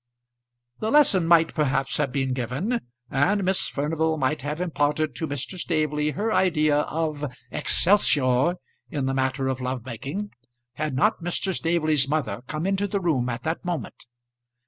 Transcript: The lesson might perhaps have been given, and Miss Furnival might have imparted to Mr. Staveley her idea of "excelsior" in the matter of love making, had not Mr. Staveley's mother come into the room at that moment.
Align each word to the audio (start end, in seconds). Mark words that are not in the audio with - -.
The 0.79 0.89
lesson 0.89 1.27
might 1.27 1.53
perhaps 1.53 1.97
have 1.97 2.11
been 2.11 2.33
given, 2.33 2.81
and 3.11 3.43
Miss 3.43 3.67
Furnival 3.67 4.17
might 4.17 4.41
have 4.41 4.59
imparted 4.59 5.15
to 5.17 5.27
Mr. 5.27 5.59
Staveley 5.59 6.09
her 6.13 6.33
idea 6.33 6.77
of 6.79 7.31
"excelsior" 7.51 8.55
in 8.89 9.05
the 9.05 9.13
matter 9.13 9.47
of 9.47 9.61
love 9.61 9.85
making, 9.85 10.31
had 10.73 10.95
not 10.95 11.21
Mr. 11.21 11.53
Staveley's 11.53 12.07
mother 12.07 12.41
come 12.47 12.65
into 12.65 12.87
the 12.87 12.99
room 12.99 13.29
at 13.29 13.43
that 13.43 13.63
moment. 13.63 14.07